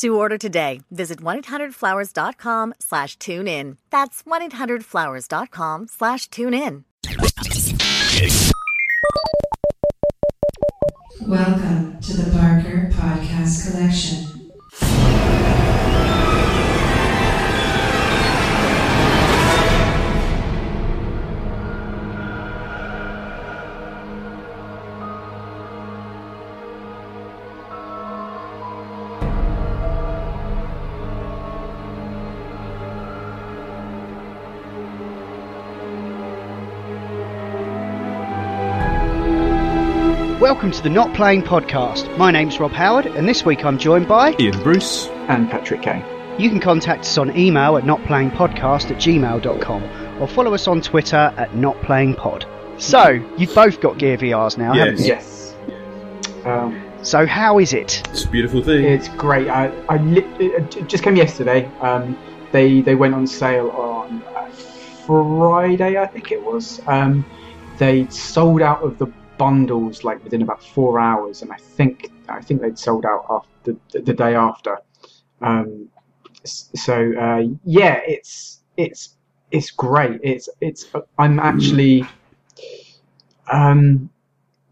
[0.00, 3.76] To order today, visit 1-800-Flowers.com slash tune in.
[3.90, 6.86] That's 1-800-Flowers.com slash tune in.
[11.26, 14.40] Welcome to the Barker Podcast Collection.
[40.60, 42.18] Welcome to the Not Playing Podcast.
[42.18, 44.34] My name's Rob Howard, and this week I'm joined by.
[44.38, 45.06] Iain Bruce.
[45.28, 46.04] and Patrick Kay.
[46.38, 51.32] You can contact us on email at notplayingpodcast at gmail.com or follow us on Twitter
[51.38, 52.44] at notplayingpod.
[52.78, 55.06] So, you've both got Gear VRs now, haven't you?
[55.06, 55.54] Yes.
[56.44, 58.06] Um, So, how is it?
[58.10, 58.84] It's a beautiful thing.
[58.84, 59.48] it's great.
[59.48, 61.64] I, I li- it it just came yesterday.
[61.80, 62.18] Um,
[62.52, 64.50] they they went on sale on uh,
[65.06, 66.82] Friday, I think it was.
[66.86, 67.24] Um,
[67.78, 69.06] they sold out of the
[69.40, 73.74] bundles like within about four hours, and I think I think they'd sold out after
[73.92, 74.76] the, the day after.
[75.40, 75.88] Um,
[76.44, 79.16] so uh, yeah, it's it's
[79.50, 80.20] it's great.
[80.22, 80.86] It's it's
[81.18, 82.04] I'm actually
[83.50, 84.10] um,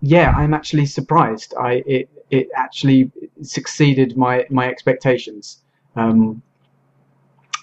[0.02, 1.54] yeah, I'm actually surprised.
[1.58, 5.62] I it it actually succeeded my my expectations.
[5.96, 6.42] Um,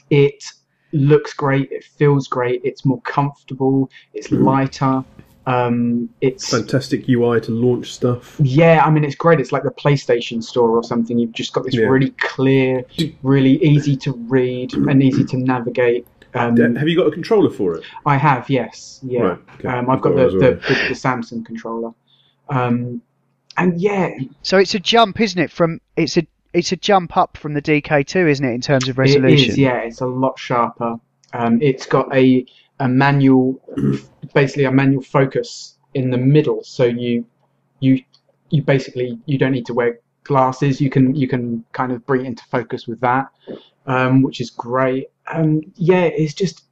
[0.09, 0.44] it
[0.92, 1.72] looks great.
[1.72, 2.61] It feels great.
[2.64, 3.92] It's more comfortable.
[4.14, 5.03] It's lighter.
[5.47, 8.35] Um, it's Fantastic UI to launch stuff.
[8.39, 8.83] yeah.
[8.83, 9.39] I mean, it's great.
[9.39, 11.19] It's like the PlayStation Store or something.
[11.19, 11.86] You've just got this Yeah.
[11.86, 12.83] really clear,
[13.21, 16.08] really easy to read and easy to navigate.
[16.33, 17.83] Um, Have you got a controller for it?
[18.05, 19.21] I have, yes, yeah.
[19.21, 19.67] Right, okay.
[19.70, 21.91] Um, I've I've got got the, one the, the, the Samsung controller.
[22.49, 23.02] Um,
[23.58, 24.09] and yeah,
[24.41, 25.49] So, it's a jump, isn't it?
[25.52, 28.97] From It's a it's a jump up from the DK2, isn't it, in terms of
[28.97, 29.52] It resolution?
[29.52, 29.77] is, yeah.
[29.80, 30.95] It's a lot sharper.
[31.33, 32.45] Um, it's got a
[32.80, 33.61] a manual,
[34.33, 36.63] basically a manual focus in the middle.
[36.63, 37.25] So you
[37.80, 38.03] you
[38.49, 40.81] you basically you don't need to wear glasses.
[40.81, 43.27] You can you can kind of bring it into focus with that,
[43.85, 45.08] um, which is great.
[45.31, 46.65] Um, yeah, it's just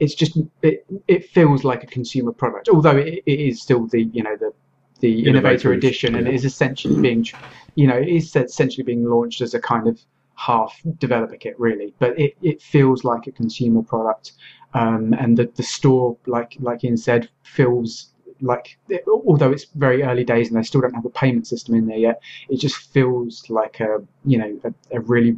[0.00, 4.04] it's just it it feels like a consumer product, although it, it is still the
[4.04, 4.52] you know the
[5.00, 7.26] the Innovator innovator edition, edition, and it is essentially being
[7.74, 10.00] you know it is essentially being launched as a kind of
[10.34, 14.32] half developer kit really but it, it feels like a consumer product
[14.74, 18.78] um, and the, the store like like Iain said feels like
[19.26, 21.98] although it's very early days and they still don't have a payment system in there
[21.98, 25.36] yet it just feels like a you know a, a really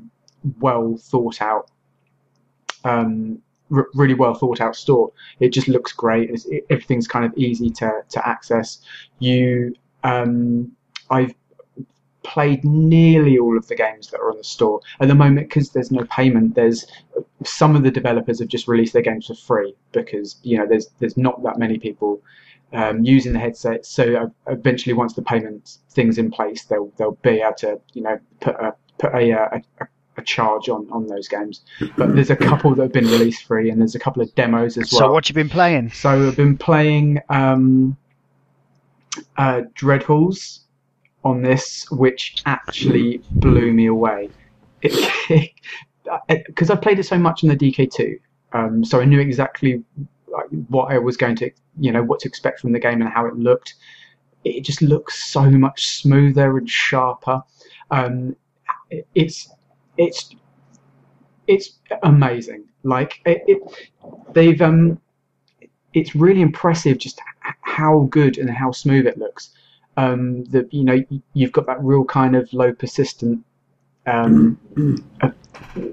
[0.61, 1.71] well thought out
[2.85, 3.39] um,
[3.73, 5.13] r- really well thought out store.
[5.41, 6.31] It just looks great.
[6.31, 8.81] It, everything's kind of easy to, to access.
[9.19, 10.73] You um,
[11.11, 11.35] I've
[12.25, 15.71] played nearly all of the games that are on the store at the moment because
[15.71, 16.55] there's no payment.
[16.55, 16.85] There's
[17.45, 20.89] some of the developers have just released their games for free because you know there's
[20.99, 22.21] there's not that many people
[22.73, 23.87] um, using the headset.
[23.87, 28.03] So uh, eventually once the payment things in place they'll they'll be able to you
[28.03, 29.87] know put a put a, uh, a,
[30.17, 31.61] a charge on on those games.
[31.97, 34.77] But there's a couple that have been released free and there's a couple of demos
[34.79, 35.01] as well.
[35.01, 35.91] So, what you've been playing?
[35.91, 37.97] so I've been playing um,
[39.37, 40.64] uh, Dreadhalls
[41.25, 44.31] on this, which actually blew me away.
[44.81, 48.19] Because I played it so much on the DK2,
[48.53, 49.83] um, so I knew exactly
[50.69, 53.27] what I was going to, you know, what to expect from the game and how
[53.27, 53.75] it looked.
[54.45, 57.43] It just looks so much smoother and sharper.
[57.91, 58.37] Um,
[59.15, 59.51] it's
[59.97, 60.35] it's
[61.47, 62.65] it's amazing.
[62.83, 63.59] Like it, it
[64.33, 65.01] they've um
[65.95, 67.21] it's really impressive just
[67.63, 69.51] how good and how smooth it looks.
[69.97, 70.99] Um, the you know
[71.35, 73.45] you've got that real kind of low persistent,
[74.07, 74.59] um,
[75.23, 75.31] uh,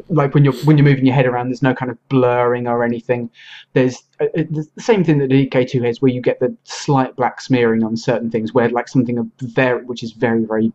[0.09, 2.83] like when you're when you're moving your head around, there's no kind of blurring or
[2.83, 3.29] anything.
[3.73, 7.15] There's uh, uh, the same thing that the DK2 has, where you get the slight
[7.15, 10.73] black smearing on certain things, where like something of very which is very very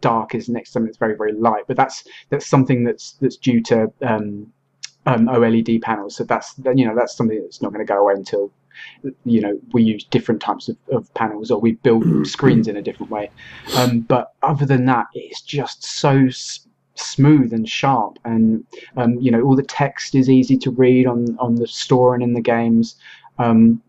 [0.00, 1.64] dark is next to something that's very very light.
[1.66, 4.52] But that's that's something that's that's due to um,
[5.06, 6.16] um, OLED panels.
[6.16, 8.50] So that's you know that's something that's not going to go away until
[9.24, 12.82] you know we use different types of, of panels or we build screens in a
[12.82, 13.30] different way.
[13.76, 18.64] Um, but other than that, it's just so s- smooth and sharp, and
[18.96, 22.22] um, you know all the text is easy to read on on the store and
[22.22, 22.96] in the games.
[23.38, 23.82] Um,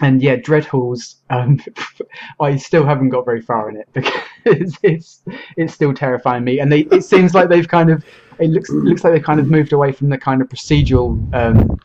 [0.00, 1.16] and yeah, Dreadhalls.
[1.30, 1.60] Um,
[2.40, 5.22] I still haven't got very far in it because it's
[5.56, 8.04] it's still terrifying me, and they, it seems like they've kind of
[8.38, 11.78] it looks looks like they've kind of moved away from the kind of procedural um,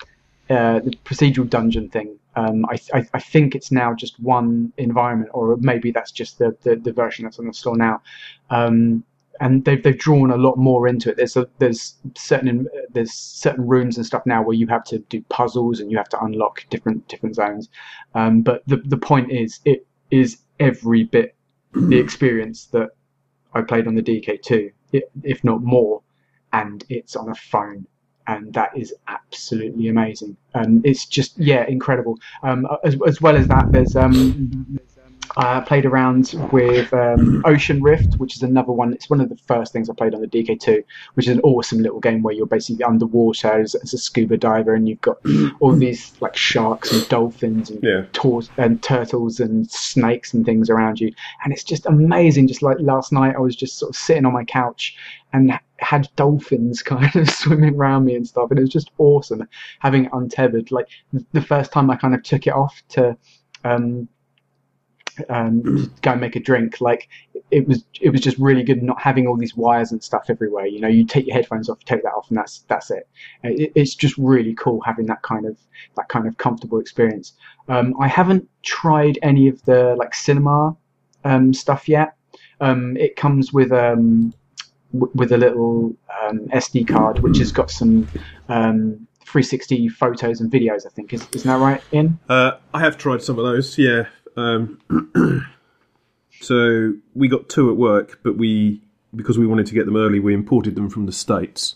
[0.49, 2.17] uh, the procedural dungeon thing.
[2.35, 6.55] Um, I, I I think it's now just one environment, or maybe that's just the
[6.63, 8.01] the, the version that's on the store now.
[8.49, 9.03] Um,
[9.41, 11.17] and they've they've drawn a lot more into it.
[11.17, 15.21] There's a, there's certain there's certain rooms and stuff now where you have to do
[15.29, 17.69] puzzles and you have to unlock different different zones.
[18.15, 21.35] Um, but the the point is, it is every bit
[21.73, 22.89] the experience that
[23.53, 24.71] I played on the DK2,
[25.23, 26.01] if not more,
[26.53, 27.87] and it's on a phone.
[28.29, 32.15] And that is absolutely amazing, and it's just yeah incredible.
[32.43, 34.79] Um, as, as well as that, there's um,
[35.37, 38.93] I played around with um, Ocean Rift, which is another one.
[38.93, 40.83] It's one of the first things I played on the DK2,
[41.13, 44.73] which is an awesome little game where you're basically underwater as, as a scuba diver,
[44.73, 45.17] and you've got
[45.59, 48.05] all these like sharks and dolphins and, Yeah.
[48.13, 51.11] tor- and turtles and snakes and things around you,
[51.43, 52.47] and it's just amazing.
[52.47, 54.95] Just like last night, I was just sort of sitting on my couch
[55.31, 59.47] and had dolphins kind of swimming around me and stuff, and it was just awesome
[59.79, 60.71] having it untethered.
[60.71, 60.87] Like
[61.33, 63.15] the first time I kind of took it off to.
[63.63, 64.07] Um,
[65.29, 66.81] um, go and make a drink.
[66.81, 67.09] Like
[67.51, 70.65] it was, it was just really good not having all these wires and stuff everywhere.
[70.65, 73.07] You know, you take your headphones off, take that off, and that's that's it.
[73.43, 75.57] it it's just really cool having that kind of
[75.95, 77.33] that kind of comfortable experience.
[77.67, 80.75] Um, I haven't tried any of the like cinema
[81.23, 82.15] um, stuff yet.
[82.61, 84.33] Um, it comes with um,
[84.93, 88.07] w- with a little um, SD card, which has got some
[88.49, 90.85] um, 360 photos and videos.
[90.85, 91.81] I think is isn't that right?
[91.91, 94.07] In Uh, I have tried some of those, yeah.
[94.35, 94.79] Um,
[96.41, 98.81] so we got two at work, but we
[99.15, 101.75] because we wanted to get them early, we imported them from the states,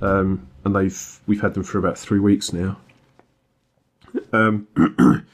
[0.00, 2.76] um, and they've we've had them for about three weeks now.
[4.32, 4.68] Um,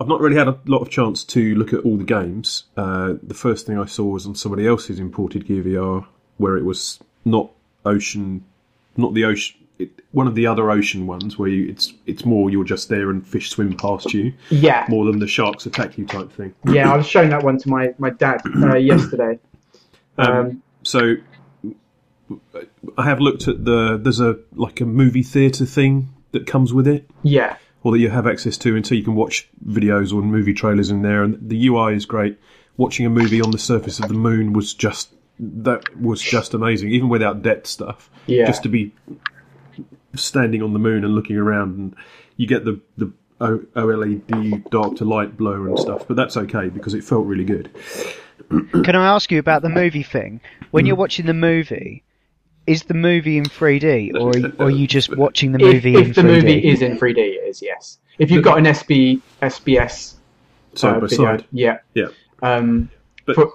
[0.00, 2.64] I've not really had a lot of chance to look at all the games.
[2.76, 6.06] Uh, the first thing I saw was on somebody else's imported Gear VR,
[6.36, 7.50] where it was not
[7.84, 8.44] ocean,
[8.96, 9.56] not the ocean.
[9.78, 13.10] It, one of the other ocean ones where you, it's it's more you're just there
[13.10, 16.52] and fish swim past you yeah, more than the sharks attack you type thing.
[16.66, 19.38] Yeah, I was showing that one to my my dad uh, yesterday.
[20.16, 21.16] Um, So
[22.96, 26.86] I have looked at the there's a like a movie theatre thing that comes with
[26.86, 30.20] it, yeah, or that you have access to, and so you can watch videos or
[30.22, 31.22] movie trailers in there.
[31.22, 32.38] And the UI is great.
[32.76, 36.90] Watching a movie on the surface of the moon was just that was just amazing,
[36.90, 38.10] even without depth stuff.
[38.26, 38.46] Yeah.
[38.46, 38.92] just to be
[40.14, 41.96] standing on the moon and looking around, and
[42.36, 46.06] you get the the O- OLED dark to light blur and stuff.
[46.08, 47.70] But that's okay because it felt really good.
[48.50, 50.40] Can I ask you about the movie thing?
[50.70, 52.02] When you're watching the movie,
[52.66, 55.74] is the movie in 3D, or are you, or are you just watching the if,
[55.74, 56.24] movie in if the 3D?
[56.24, 57.98] movie is in 3D, it is yes.
[58.18, 60.14] If you've got an SB SBS
[60.74, 61.78] Side uh, by video, side, yeah.
[61.94, 62.06] yeah.
[62.42, 62.90] Um,
[63.28, 63.52] But for,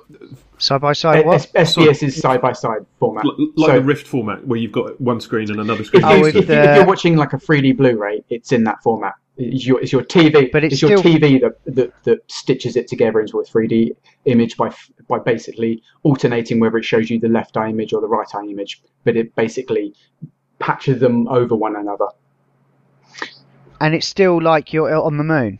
[0.59, 1.41] side by side, what?
[1.55, 3.25] SBS is side by side format.
[3.25, 6.03] Like So the Rift format, where you've got one screen and another screen.
[6.03, 8.51] if, Oh, you, with if, you, the- if you're watching like a 3D Blu-ray, it's
[8.51, 9.13] in that format.
[9.35, 12.87] It's your, it's your TV, But it's your still- TV that, that that stitches it
[12.87, 14.71] together into a 3D image by
[15.07, 18.45] by basically alternating whether it shows you the left eye image or the right eye
[18.45, 18.81] image.
[19.05, 19.95] But it basically
[20.59, 22.05] patches them over one another.
[23.81, 25.57] and it's still like you're uh, on the moon.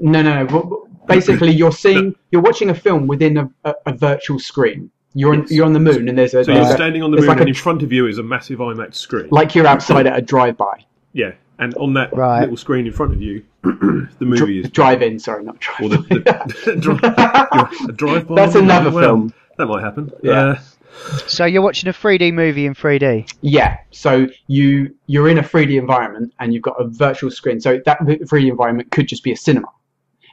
[0.00, 0.88] No, no, no.
[1.06, 4.90] W- w- Basically, you're seeing, you're watching a film within a, a, a virtual screen.
[5.14, 5.50] You're on, Yes.
[5.50, 6.42] you're on the moon, and there's a.
[6.44, 7.92] So you're there's a- standing on the there's moon, like and a- in front of
[7.92, 9.28] you is a massive IMAX screen.
[9.30, 12.40] like you're outside at a drive-by, yeah, and on that Right.
[12.40, 15.18] little screen in front of you, the movie is drive-in.
[15.18, 15.82] Sorry, not drive.
[15.82, 15.98] or the,
[16.64, 18.34] the dri- a drive by.
[18.36, 19.34] That's another film.
[19.58, 20.10] That might happen.
[20.22, 20.32] Yeah.
[20.32, 20.58] Uh,
[21.26, 23.30] So you're watching a 3D movie in 3D.
[23.42, 27.60] Yeah, so you you're in a 3D environment and you've got a virtual screen.
[27.60, 29.68] So that 3D environment could just be a cinema.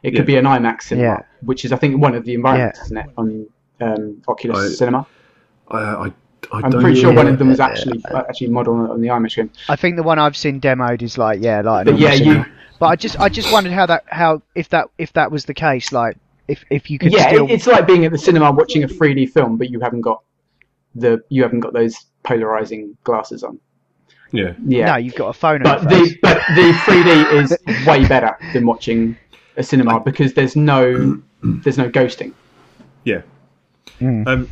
[0.03, 0.23] It could Yeah.
[0.25, 1.17] be an IMAX cinema, Yeah.
[1.41, 2.85] which is I think one of the environments, Yeah.
[2.85, 3.47] isn't it, on
[3.81, 5.07] um, Oculus I- Cinema.
[5.69, 6.11] I, I, I
[6.53, 9.49] I'm don't pretty sure one of them was actually actually modeled on the IMAX screen.
[9.67, 11.85] I think the one I've seen demoed is like yeah, like.
[11.85, 12.45] But normal yeah, you.
[12.79, 15.53] But I just I just wondered how that how if that if that was the
[15.53, 18.83] case, like if if you could yeah, still it's like being at the cinema watching
[18.83, 20.23] a 3D film, but you haven't got
[20.95, 23.59] the you haven't got those polarizing glasses on.
[24.31, 24.53] Yeah.
[24.65, 25.63] Yeah, no, you've got a phone.
[25.63, 26.13] but on your face.
[26.13, 29.17] the but the 3D is way better than watching
[29.59, 32.33] a cinema because there's no there's no ghosting.
[33.03, 33.21] Yeah.
[34.01, 34.49] Um,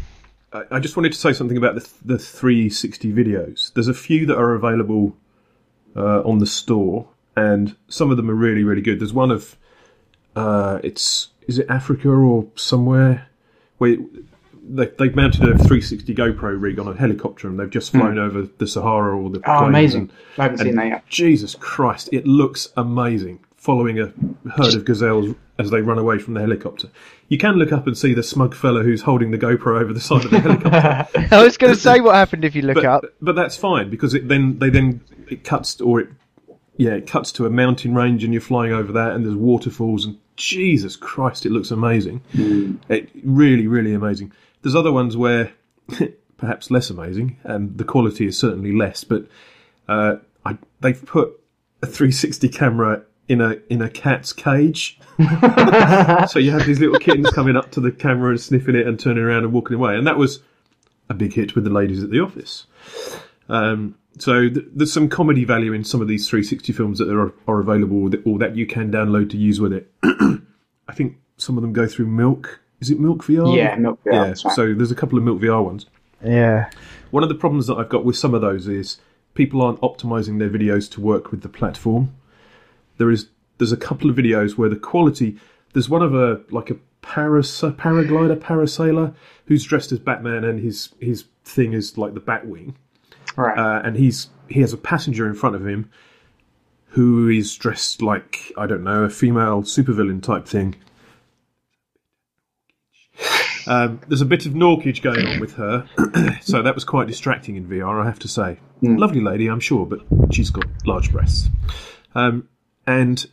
[0.54, 3.74] I I just wanted to say something about the the 360 videos.
[3.74, 5.16] There's a few that are available
[5.96, 9.00] uh, on the store, and some of them are really really good.
[9.00, 9.56] There's one of
[10.36, 13.28] uh, it's is it Africa or somewhere
[13.78, 13.96] where
[14.70, 18.42] they, they've mounted a 360 GoPro rig on a helicopter and they've just flown over
[18.58, 19.50] the Sahara or the Hmm.
[19.50, 20.02] Oh, amazing!
[20.02, 21.08] and- I haven't seen that yet.
[21.08, 23.40] Jesus Christ, it looks amazing.
[23.58, 24.14] Following a
[24.56, 26.90] herd of gazelles as they run away from the helicopter.
[27.28, 30.00] You can look up and see the smug fella who's holding the GoPro over the
[30.00, 31.28] side of the helicopter.
[31.36, 33.04] I was going to say what happened if you look but, up.
[33.22, 36.10] but that's fine because it then they then it cuts or it
[36.78, 40.06] yeah it cuts to a mountain range and you're flying over that and there's waterfalls
[40.06, 42.22] and Jesus Christ it looks amazing.
[42.88, 44.32] It really really amazing.
[44.62, 45.52] There's other ones where
[46.38, 49.26] perhaps less amazing and the quality is certainly less, but
[49.88, 51.40] uh, I, they've put
[51.82, 55.00] a 360 camera in a in a cat's cage.
[56.30, 59.00] so you have these little kittens coming up to the camera and sniffing it and
[59.00, 60.42] turning around and walking away, and that was
[61.10, 62.68] a big hit with the ladies at the office.
[63.50, 67.34] Um, so th- there's some comedy value in some of these 360 films that are,
[67.48, 69.90] are available that, or that you can download to use with it.
[70.04, 72.60] I think some of them go through Milk.
[72.82, 73.56] Is it Milk VR?
[73.56, 74.20] Yeah, Milk VR, Yeah.
[74.28, 74.38] right.
[74.38, 75.86] So there's a couple of Milk VR ones.
[76.24, 76.70] Yeah.
[77.12, 79.00] One of the problems that I've got with some of those is
[79.34, 82.14] people aren't optimizing their videos to work with the platform.
[82.98, 83.28] There is
[83.58, 85.38] there's a couple of videos where the quality
[85.74, 89.14] there's one of a like a paras, paraglider parasailer
[89.46, 92.74] who's dressed as Batman and his his thing is like the Batwing
[93.36, 93.58] Right.
[93.58, 95.90] uh, and he's he has a passenger in front of him
[96.92, 100.76] who is dressed like I don't know a female supervillain type thing.
[103.68, 105.86] Um, there's a bit of Norkage going on with her,
[106.42, 108.60] so that was quite distracting in VR, I have to say.
[108.82, 110.00] Lovely lady, I'm sure, but
[110.34, 111.50] she's got large breasts.
[112.16, 112.48] Um,
[112.88, 113.26] and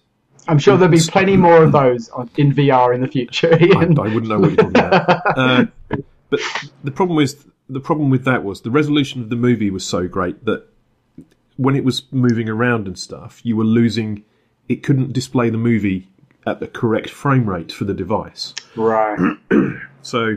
[0.46, 3.54] I'm sure there'll be plenty more of those in VR in the future.
[3.54, 3.84] I.
[3.84, 5.23] I wouldn't know what you're talking about.
[5.37, 5.64] Uh,
[6.30, 6.40] but
[6.82, 10.06] the problem with the problem with that was the resolution of the movie was so
[10.06, 10.66] great that
[11.56, 14.25] when it was moving around and stuff, you were losing.
[14.68, 16.08] It couldn't display the movie
[16.46, 18.54] at the correct frame rate for the device.
[18.76, 19.18] right.
[20.02, 20.37] So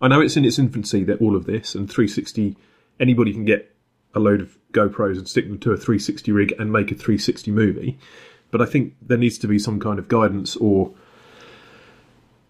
[0.00, 2.56] I know it's in its infancy that all of this and 360
[2.98, 3.73] anybody can get
[4.14, 7.50] a load of GoPros and stick them to a 360 rig and make a 360
[7.50, 7.98] movie.
[8.50, 10.92] But I think there needs to be some kind of guidance or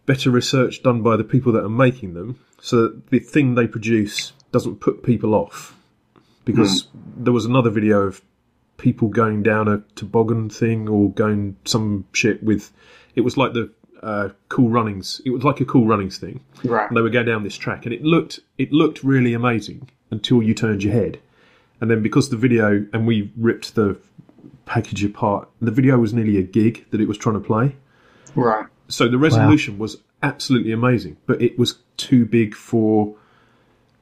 [0.06, 3.66] better research done by the people that are making them so that the thing they
[3.66, 5.76] produce doesn't put people off.
[6.44, 8.20] Because there was another video of
[8.76, 12.70] people going down a toboggan thing or going some shit with
[13.14, 13.70] it was like the
[14.02, 16.86] uh, cool runnings it was like a cool runnings thing Right.
[16.88, 20.42] and they would go down this track and it looked it looked really amazing until
[20.42, 21.18] you turned your head
[21.84, 23.94] and then because the video and we ripped the
[24.64, 27.76] package apart the video was nearly a gig that it was trying to play
[28.34, 28.64] Right.
[28.88, 33.14] so the resolution was absolutely amazing but it was too big for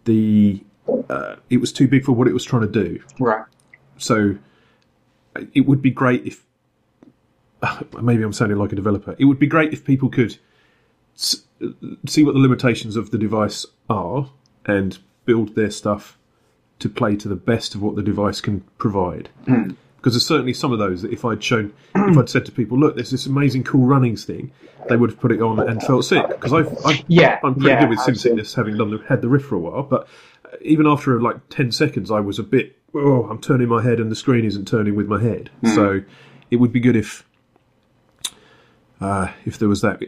[0.04, 0.62] the
[1.10, 3.44] uh, it was too big for what it was trying to do Right.
[3.98, 4.36] so
[5.52, 6.44] it would be great if
[8.00, 9.14] maybe I'm sounding like a developer.
[9.18, 10.36] It would be great if people could
[11.14, 14.30] see what the limitations of the device are
[14.66, 16.18] and build their stuff
[16.78, 19.28] to play to the best of what the device can provide.
[19.44, 22.78] Because there's certainly some of those that if I'd shown, if I'd said to people,
[22.78, 24.50] "Look, there's this amazing cool runnings thing,"
[24.88, 26.26] they would have put it on and felt sick.
[26.28, 29.22] Because I've, I've Yeah, I'm pretty yeah, good with sim sickness, having done the, had
[29.22, 29.84] the Rift for a while.
[29.84, 30.08] But
[30.44, 32.76] uh, even after like ten seconds, I was a bit.
[32.94, 35.50] Oh, I'm turning my head, and the screen isn't turning with my head.
[35.60, 35.74] Hmm.
[35.74, 36.02] So
[36.50, 37.24] it would be good if
[39.00, 40.00] uh, if there was that.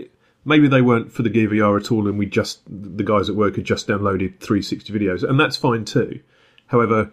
[0.45, 3.37] Maybe they weren't for the Gear VR at all, and we just the guys at
[3.37, 6.21] work had just downloaded 360 videos, and that's fine too.
[6.67, 7.11] However,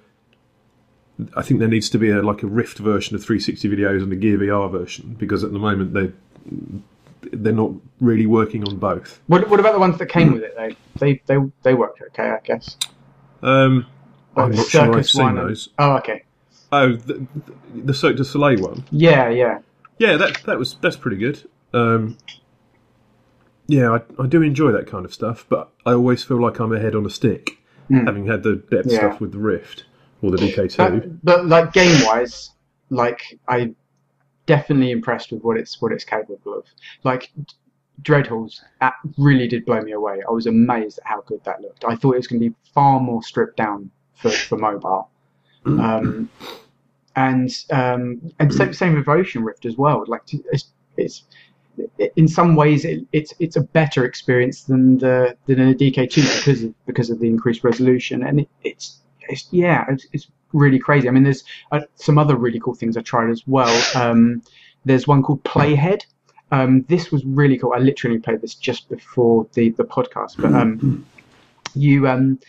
[1.36, 4.12] I think there needs to be a like a Rift version of 360 videos and
[4.12, 6.12] a Gear VR version because at the moment they
[7.34, 9.22] they're not really working on both.
[9.28, 10.56] What, what about the ones that came with it?
[10.58, 12.78] They they they, they worked okay, I guess.
[13.44, 13.86] Um,
[14.36, 15.70] I'm Like not sure I've seen and- those.
[15.78, 16.24] Oh, okay.
[16.74, 17.28] Oh, the,
[17.76, 18.86] the Cirque du Soleil one.
[18.92, 19.60] Yeah, yeah.
[20.00, 21.48] Yeah, that that was that's pretty good.
[21.74, 22.18] Um,
[23.68, 26.72] yeah, I, I do enjoy that kind of stuff, but I always feel like I'm
[26.74, 27.58] ahead on a stick,
[27.92, 28.98] having had the depth Yeah.
[29.00, 29.86] stuff with the Rift
[30.22, 30.78] or the DK2.
[30.78, 32.52] But, but like game wise,
[32.90, 33.74] like I
[34.46, 36.66] definitely impressed with what it's what it's capable of.
[37.04, 37.32] Like
[38.04, 40.22] Dreadhalls that really did blow me away.
[40.28, 41.86] I was amazed at how good that looked.
[41.86, 45.10] I thought it was going to be far more stripped down for, for mobile.
[45.66, 46.30] Um,
[47.16, 50.04] and um, and same, same with Ocean Rift as well.
[50.08, 50.22] Like
[50.52, 51.24] it's, it's
[52.16, 56.64] in some ways it, it's it's a better experience than the than a DK2 because
[56.64, 61.08] of because of the increased resolution and it, it's it's yeah it's, it's really crazy.
[61.08, 63.74] I mean there's uh, some other really cool things I tried as well.
[63.96, 64.42] Um,
[64.86, 66.02] there's one called Playhead.
[66.52, 67.74] Um, this was really cool.
[67.74, 71.06] I literally played this just before the the podcast, but um,
[71.76, 72.40] you um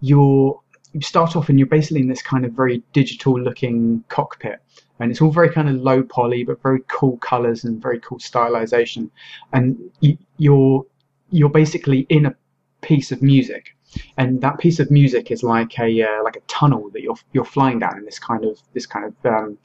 [0.00, 0.60] you're
[0.92, 4.60] you start off and you're basically in this kind of very digital looking cockpit.
[4.98, 8.18] And it's all very kind of low poly but very cool colors and very cool
[8.18, 9.10] stylization.
[9.52, 10.84] And you, you're
[11.30, 12.34] you're basically in a
[12.80, 13.76] piece of music.
[14.16, 17.44] And that piece of music is like a uh, like a tunnel that you're you're
[17.44, 19.58] flying down in this kind of this kind of um,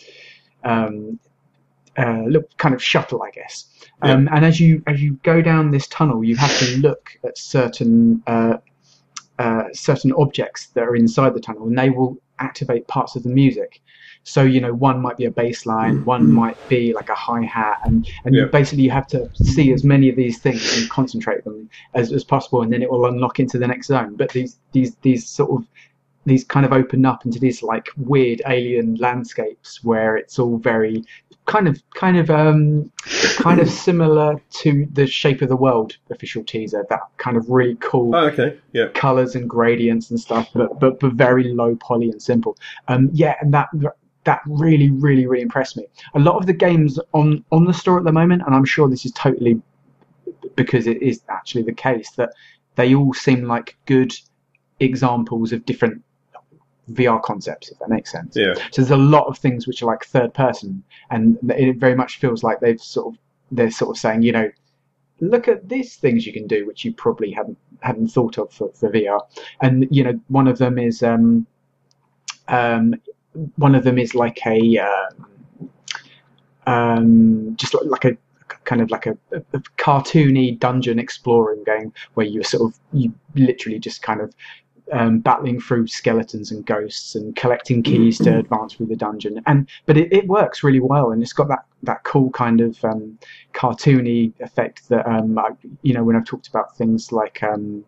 [0.64, 1.20] um,
[1.98, 3.68] uh, little kind of shuttle, I guess.
[4.02, 7.38] Um, And as you as you go down this tunnel, you have to look at
[7.38, 8.58] certain uh,
[9.40, 13.30] uh, certain objects that are inside the tunnel, and they will activate parts of the
[13.30, 13.82] music.
[14.24, 17.44] So you know, one might be a bass line, one might be like a hi
[17.44, 18.46] hat, and and Yeah.
[18.46, 22.24] basically you have to see as many of these things and concentrate them as, as
[22.24, 24.16] possible, and then it will unlock into the next zone.
[24.16, 25.68] But these these these sort of
[26.26, 31.04] these kind of open up into these like weird alien landscapes where it's all very
[31.46, 32.92] kind of kind of um
[33.38, 37.76] kind of similar to the shape of the world official teaser that kind of really
[37.80, 38.58] cool Oh, okay.
[38.74, 38.88] Yeah.
[38.96, 43.36] colors and gradients and stuff but but, but very low poly and simple um yeah
[43.42, 43.70] and that
[44.24, 48.00] that really really really impressed me a lot of the games on on the store
[48.00, 49.62] at the moment and i'm sure this is totally
[50.56, 52.32] because it is actually the case that
[52.76, 54.12] they all seem like good
[54.80, 56.02] examples of different
[56.92, 58.36] VR concepts, if that makes sense.
[58.36, 58.54] Yeah.
[58.72, 62.20] So there's a lot of things which are like third person, and it very much
[62.20, 63.20] feels like they've sort of
[63.52, 64.50] they're sort of saying, you know,
[65.20, 68.72] look at these things you can do which you probably hadn't hadn't thought of for,
[68.74, 69.22] for VR.
[69.62, 71.48] And you know, one of them is um,
[72.48, 72.96] um,
[73.58, 75.70] one of them is like a um,
[76.68, 78.18] um, just like, like a
[78.64, 83.14] kind of like a, a, a cartoony dungeon exploring game where you're sort of you
[83.36, 84.34] literally just kind of
[84.92, 89.42] um, battling through skeletons and ghosts and collecting keys to advance through the dungeon.
[89.46, 92.84] And but it, it works really well, and it's got that that cool kind of
[92.84, 93.18] um,
[93.54, 95.50] cartoony effect that um, I,
[95.82, 97.42] you know when I've talked about things like.
[97.44, 97.86] Um,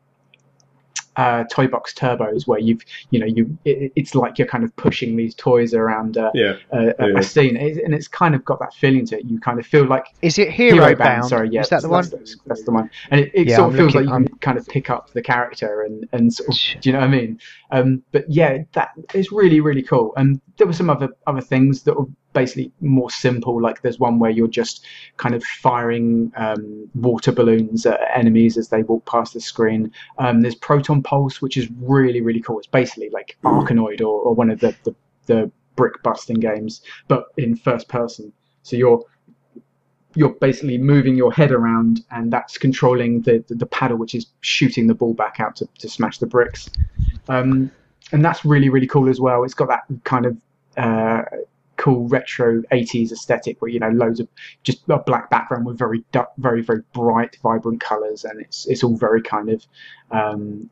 [1.17, 4.75] uh, toy box turbos where you've you know you it, it's like you're kind of
[4.75, 6.55] pushing these toys around uh, Yeah.
[6.71, 7.19] a, a, Yeah.
[7.19, 9.65] a scene It- and it's kind of got that feeling to it you kind of
[9.65, 11.25] feel like Is it Hero, Bound, Bound?
[11.25, 12.03] sorry yeah Is that the one?
[12.03, 14.09] that's, that's, that's the one and it, it Yeah, sort of I'm feels looking- like
[14.09, 16.93] you I'm- can kind of pick up the character and and sort of do you
[16.93, 17.39] know what I mean
[17.71, 21.83] um, but yeah that is really really cool and there were some other other things
[21.83, 22.05] that were
[22.37, 23.59] basically more simple.
[23.59, 24.85] Like there's one where you're just
[25.17, 29.91] kind of firing um, water balloons at enemies as they walk past the screen.
[30.19, 32.59] Um, there's proton pulse which is really really cool.
[32.59, 34.93] It's basically like arkanoid or, or one of the, the
[35.25, 38.31] the brick busting games but in first person.
[38.61, 39.03] So you're
[40.13, 44.27] you're basically moving your head around and that's controlling the, the, the paddle which is
[44.41, 46.69] shooting the ball back out to, to smash the bricks.
[47.29, 47.71] Um,
[48.11, 49.43] and that's really really cool as well.
[49.43, 50.37] It's got that kind of
[50.77, 51.23] uh,
[51.77, 54.27] cool retro 80s aesthetic where you know loads of
[54.63, 56.03] just a black background with very
[56.37, 59.65] very very bright vibrant colors and it's it's all very kind of
[60.11, 60.69] um,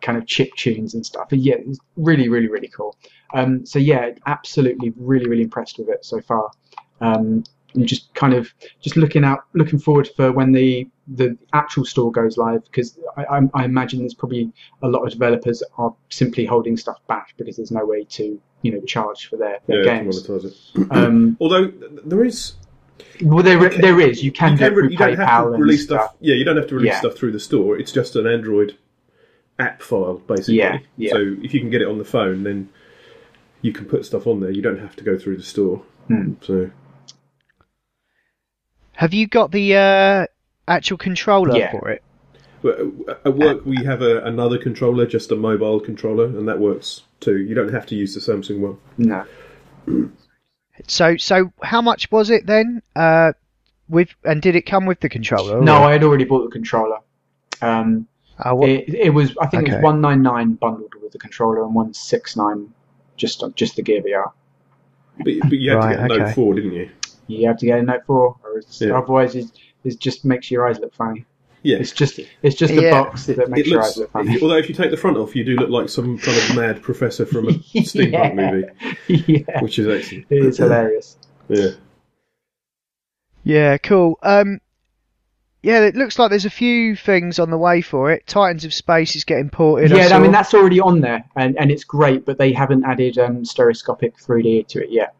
[0.00, 1.32] kind of chip tunes and stuff.
[1.32, 2.96] And yeah it's really really really cool.
[3.34, 6.50] Um, so yeah absolutely really really impressed with it so far.
[7.00, 11.84] Um, and just kind of just looking out looking forward for when the the actual
[11.84, 15.94] store goes live because I, I, I imagine there's probably a lot of developers are
[16.08, 19.84] simply holding stuff back because there's no way to you know charge for their, their
[19.84, 19.98] Yeah.
[20.02, 20.28] Games
[20.90, 21.68] um, Although
[22.04, 22.54] there is
[23.22, 25.28] well there, there is you can you, do can it re- through you don't have
[25.28, 26.00] PayPal to and release stuff.
[26.10, 26.16] stuff.
[26.20, 26.98] Yeah, you don't have to release Yeah.
[27.00, 27.78] stuff through the store.
[27.78, 28.76] It's just an Android
[29.58, 30.56] app file, basically.
[30.56, 31.12] Yeah, yeah.
[31.12, 32.68] So if you can get it on the phone, then
[33.62, 34.50] you can put stuff on there.
[34.50, 35.82] You don't have to go through the store.
[36.08, 36.32] Hmm.
[36.40, 36.70] So
[38.92, 40.26] Have you got the uh,
[40.68, 41.70] actual controller Yeah.
[41.70, 42.02] for it?
[42.62, 46.58] But uh, at work we have a, another controller, just a mobile controller, and that
[46.58, 47.38] works too.
[47.38, 48.78] You don't have to use the Samsung one.
[48.98, 49.24] no
[50.86, 52.82] So, so how much was it then?
[52.96, 53.32] Uh,
[53.88, 55.60] with and did it come with the controller?
[55.60, 56.98] no or- I had already bought the controller
[57.60, 58.06] um,
[58.44, 62.72] what- it, it was I think it was 199 bundled with the controller and 169
[63.16, 64.30] just just the Gear VR
[65.18, 66.90] But, but you had Right, to get a Note 4, didn't you?
[67.26, 68.96] you have to get a Note 4 or it's, Yeah.
[68.96, 69.46] otherwise it,
[69.84, 71.26] it just makes your eyes look funny
[71.62, 71.76] Yeah.
[71.78, 73.02] it's just it's just the Yeah.
[73.02, 75.16] box that makes It your looks, eyes look funny although if you take the front
[75.18, 78.34] off, you do look like some kind of mad professor from a steampunk Yeah.
[78.34, 80.26] movie, yeah which is excellent.
[80.30, 81.16] it is hilarious
[81.48, 81.70] Yeah.
[83.42, 84.18] Yeah, cool.
[84.22, 84.60] Um,
[85.62, 88.26] yeah, it looks like there's a few things on the way for it.
[88.26, 89.90] Titans of Space is getting ported.
[89.90, 90.16] yeah, saw.
[90.16, 93.44] I mean that's already on there, and, and it's great, but they haven't added um,
[93.44, 95.14] stereoscopic 3D to it yet.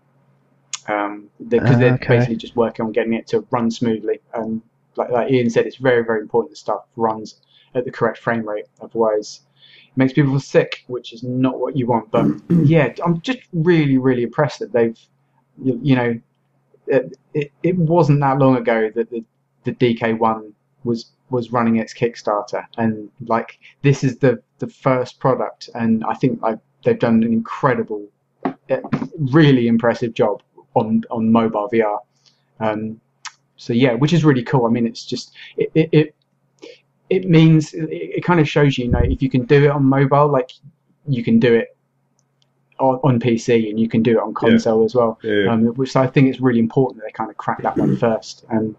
[0.89, 2.17] Um, because Ah, they're okay.
[2.17, 4.21] basically just working on getting it to run smoothly.
[4.35, 4.61] And
[4.97, 7.41] like, like Iain said, it's very very important that stuff runs
[7.75, 8.67] at the correct frame rate.
[8.81, 9.41] Otherwise,
[9.89, 12.11] it makes people feel sick, which is not what you want.
[12.11, 12.27] But
[12.65, 14.99] yeah, I'm just really really impressed that they've,
[15.63, 16.21] you, you know,
[16.87, 19.25] it, it, it wasn't that long ago that the
[19.65, 20.53] the DK1
[20.85, 26.15] was was running its Kickstarter, and like this is the the first product, and I
[26.15, 28.09] think like they've done an incredible,
[28.45, 28.81] uh,
[29.33, 30.43] really impressive job
[30.75, 31.99] on on mobile VR.
[32.59, 33.01] Um,
[33.61, 34.65] so yeah, which is really cool.
[34.65, 35.89] I mean, it's just it it.
[35.93, 36.15] it
[37.11, 39.69] it means it, it kind of shows you, you know if you can do it
[39.69, 40.53] on mobile like
[41.09, 41.77] you can do it
[42.79, 45.19] on, on PC and you can do it on console as well.
[45.25, 45.51] Yeah.
[45.51, 48.45] Um, which I think it's really important that they kind of crack that one first.
[48.49, 48.77] Um,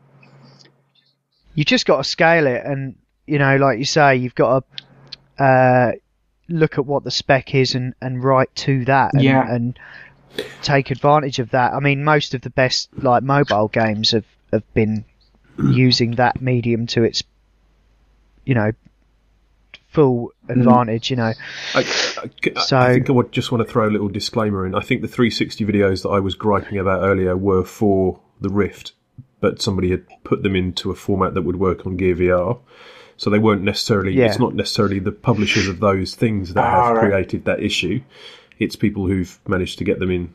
[1.56, 2.96] you just got to scale it, and
[3.28, 4.64] you know, like you say, you've got
[5.38, 5.92] to uh,
[6.48, 9.54] look at what the spec is and, and write to that, and, Yeah.
[9.54, 9.78] and
[10.62, 11.74] take advantage of that.
[11.74, 15.06] I mean, most of the best like mobile games have have been
[15.58, 17.24] using that medium to its,
[18.46, 18.72] you know,
[19.90, 21.10] full advantage.
[21.10, 21.34] You know, I,
[21.76, 21.82] I,
[22.56, 24.76] I- So- I think I would just want to throw a little disclaimer in.
[24.76, 28.94] I think the 360 videos that I was griping about earlier were for the Rift,
[29.40, 32.60] but somebody had put them into a format that would work on Gear VR.
[33.18, 34.14] So they weren't necessarily.
[34.14, 34.26] Yeah.
[34.26, 37.10] It's not necessarily the publishers of those things that Ah, have right.
[37.12, 38.02] created that issue.
[38.58, 40.34] It's people who've managed to get them in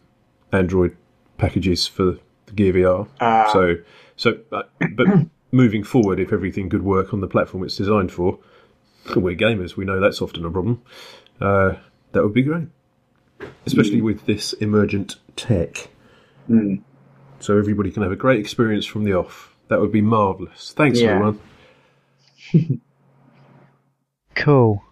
[0.53, 0.97] Android
[1.37, 3.09] packages for the Gear VR.
[3.21, 3.51] Ah.
[3.53, 3.77] so,
[4.17, 4.63] so, uh,
[4.95, 5.07] but
[5.53, 8.39] moving forward, if everything could work on the platform it's designed for,
[9.17, 9.77] we're gamers.
[9.77, 10.83] We know that's often a problem.
[11.41, 11.75] Uh,
[12.13, 12.69] that would be great,
[13.67, 15.89] especially with this emergent tech.
[17.41, 19.55] So everybody can have a great experience from the off.
[19.69, 20.73] That would be marvelous.
[20.73, 21.11] Thanks, Yeah.
[21.11, 21.41] everyone.
[24.35, 24.83] cool.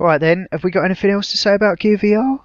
[0.00, 2.40] All right then, have we got anything else to say about Gear VR?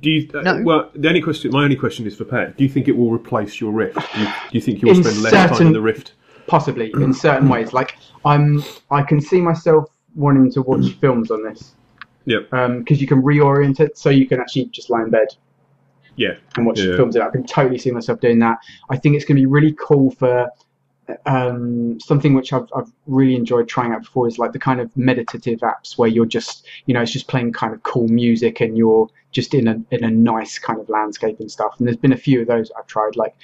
[0.00, 0.28] Do you?
[0.34, 2.56] Uh, Well, the only question, my only question is for Pat.
[2.56, 3.96] Do you think it will replace your Rift?
[4.14, 6.12] Do you, do you think you'll In spend less time in the Rift?
[6.46, 7.72] possibly in certain ways.
[7.72, 11.74] Like I'm, I can see myself wanting to watch films on this
[12.26, 12.50] Yep.
[12.78, 15.26] because you can reorient it, so you can actually just lie in bed
[16.16, 16.34] Yeah.
[16.56, 16.96] and watch Yeah.
[16.96, 17.16] films.
[17.16, 18.58] I can totally see myself doing that.
[18.90, 20.48] I think it's going to be really cool for
[21.26, 24.94] um, something which I've, I've really enjoyed trying out before is like the kind of
[24.96, 28.76] meditative apps where you're just, you know, it's just playing kind of cool music and
[28.76, 31.74] you're just in a in a nice kind of landscape and stuff.
[31.78, 33.16] And there's been a few of those I've tried.
[33.16, 33.34] Like,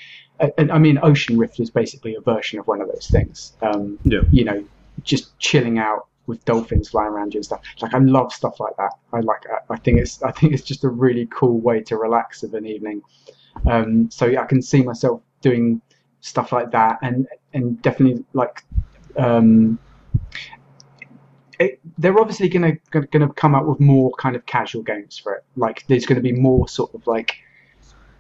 [0.58, 3.52] and I mean, Ocean Rift is basically a version of one of those things.
[3.62, 4.20] Um, Yeah.
[4.30, 4.64] you know,
[5.02, 7.60] just chilling out with dolphins flying around you and stuff.
[7.80, 8.92] Like I love stuff like that.
[9.12, 9.42] I like.
[9.70, 10.22] I think it's.
[10.22, 13.02] I think it's just a really cool way to relax of an evening.
[13.66, 15.80] Um, so yeah, I can see myself doing
[16.22, 18.64] stuff like that, and and definitely like.
[19.16, 19.78] Um,
[21.58, 25.18] it, they're obviously going to going to come up with more kind of casual games
[25.18, 25.44] for it.
[25.56, 27.36] Like there's going to be more sort of like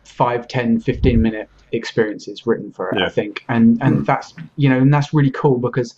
[0.04, 3.06] 5, 10, 15 minute experiences written for it, Yeah.
[3.06, 3.44] I think.
[3.48, 5.94] And and that's you know, and that's really cool because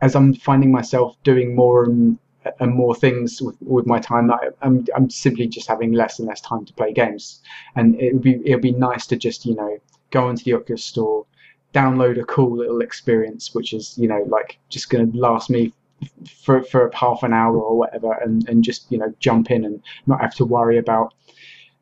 [0.00, 2.18] as I'm finding myself doing more and
[2.60, 6.28] and more things with, with my time, I, I'm I'm simply just having less and
[6.28, 7.40] less time to play games.
[7.74, 9.78] And it would be it would be nice to just you know
[10.10, 11.26] go into the Oculus store,
[11.74, 15.72] download a cool little experience, which is you know like just going to last me
[16.42, 19.82] for for half an hour or whatever, and and just you know jump in and
[20.06, 21.14] not have to worry about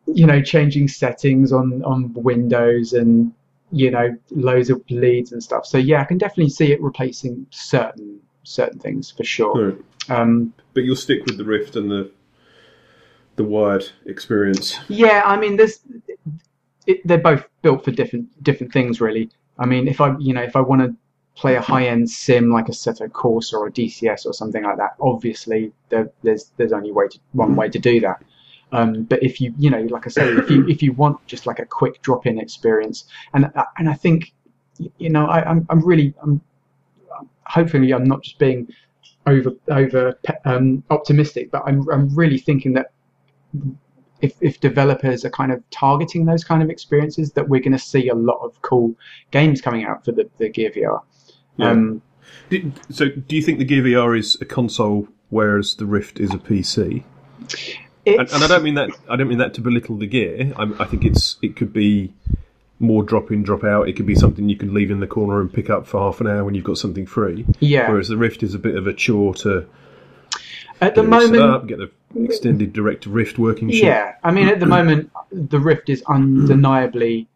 [0.07, 3.33] you know changing settings on on Windows and
[3.73, 5.67] you know loads of leads and stuff.
[5.67, 9.71] So yeah, I can definitely see it replacing certain certain things for sure.
[9.71, 9.79] Right.
[10.09, 12.11] Um, But you'll stick with the Rift and the
[13.35, 14.79] the wired experience.
[14.89, 15.81] yeah, I mean, there's
[16.87, 19.31] it, they're both built for different different things, really.
[19.59, 20.95] I mean, if I you know if I want to
[21.35, 24.97] play a high end sim like Assetto Corsa or a DCS or something like that,
[25.01, 28.23] obviously there, there's there's only way to, one way to do that.
[28.73, 31.47] Um, but if you you know like I say, if you if you want just
[31.47, 34.33] like a quick drop in experience, and and I think
[34.99, 36.41] you know I, I'm I'm really I'm
[37.45, 38.69] hopefully I'm not just being
[39.27, 42.93] over over um, optimistic, but I'm I'm really thinking that
[44.23, 47.79] if, if developers are kind of targeting those kind of experiences, that we're going to
[47.79, 48.95] see a lot of cool
[49.31, 51.01] games coming out for the, the Gear VR.
[51.57, 51.71] Yeah.
[51.71, 52.03] Um,
[52.51, 56.33] Do- So, do you think the Gear VR is a console, whereas the Rift is
[56.33, 57.03] a PC?
[58.07, 58.91] And, and I don't mean that.
[59.09, 60.53] I don't mean that to belittle the Gear.
[60.57, 62.13] I, I think it's it could be
[62.79, 63.89] more drop in, drop out.
[63.89, 66.21] It could be something you can leave in the corner and pick up for half
[66.21, 67.45] an hour when you've got something free.
[67.59, 67.91] yeah.
[67.91, 69.67] Whereas the Rift is a bit of a chore to
[70.81, 71.91] At the get it all set moment, up, get the
[72.25, 73.71] extended direct Rift working.
[73.71, 73.85] sheet.
[73.85, 74.15] yeah.
[74.23, 77.29] I mean, at the moment, the Rift is undeniably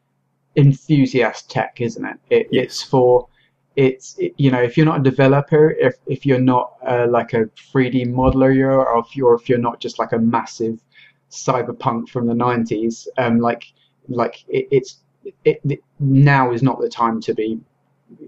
[0.56, 2.16] enthusiast tech, isn't it?
[2.30, 2.64] it Yes.
[2.64, 3.28] It's for
[3.76, 7.32] it's it, you know if you're not a developer if if you're not uh, like
[7.32, 10.80] a 3D modeler you're, or if you're if you're not just like a massive
[11.30, 13.72] cyberpunk from the 90s um like
[14.08, 14.98] like it, it's
[15.44, 17.60] it, it now is not the time to be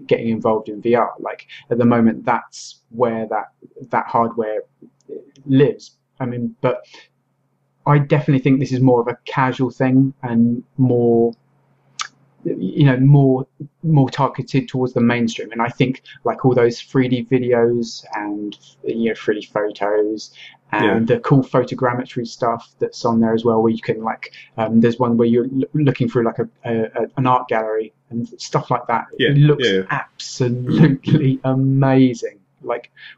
[0.07, 3.51] getting involved in VR like at the moment that's where that
[3.89, 4.61] that hardware
[5.45, 5.97] lives.
[6.19, 6.85] I mean but
[7.85, 11.33] I definitely think this is more of a casual thing and more
[12.45, 13.47] you know more
[13.83, 15.51] more targeted towards the mainstream.
[15.51, 20.33] And i think like all those 3d videos and you know 3d photos
[20.71, 24.81] and the cool photogrammetry stuff that's on there as well where you can like um,
[24.81, 28.71] there's one where you're l- looking through like a, a, an art gallery and stuff
[28.71, 29.05] like that.
[29.19, 29.83] Yeah, it looks yeah.
[29.89, 32.39] absolutely amazing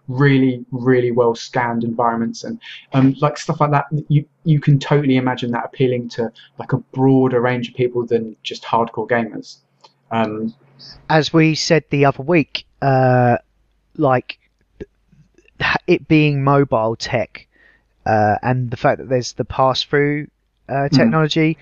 [0.07, 2.43] really really well scanned environments.
[2.43, 2.59] And
[2.93, 6.77] um, like stuff like that you you can totally imagine that appealing to like a
[6.77, 9.57] broader range of people than just hardcore gamers.
[10.11, 10.53] Um,
[11.09, 13.37] as we said the other week, uh,
[13.97, 14.39] like
[15.87, 17.47] it being mobile tech
[18.05, 20.27] uh, and the fact that there's the pass through
[20.69, 21.57] uh, technology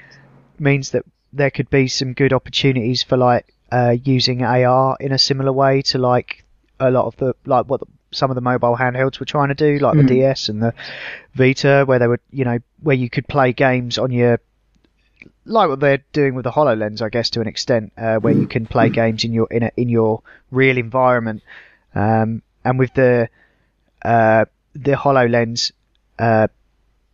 [0.60, 5.18] means that there could be some good opportunities for like uh, using AR in a
[5.18, 6.44] similar way to like
[6.80, 9.56] a lot of the like what the, some of the mobile handhelds were trying to
[9.56, 10.73] do, like the DS and the
[11.34, 14.39] Vita, where they were you know where you could play games on your
[15.45, 18.47] like what they're doing with the Hololens, I guess, to an extent, uh, where you
[18.47, 20.21] can play games in your in a, in your
[20.52, 21.43] real environment,
[21.95, 23.30] um, and with the
[24.04, 25.71] uh, the Hololens
[26.19, 26.47] uh,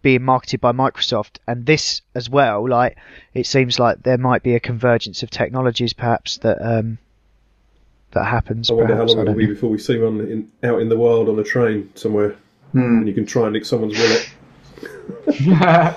[0.02, 2.98] being marketed by Microsoft, and this as well, like
[3.34, 6.98] it seems like there might be a convergence of technologies, perhaps that um,
[8.12, 8.70] that happens.
[8.70, 9.54] I wonder how long it'll be know.
[9.54, 12.36] before we see one in, out in the wild on a train somewhere,
[12.74, 14.30] and you can try and nick someone's wallet.